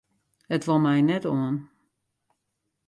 [0.55, 1.55] It wol my net oan.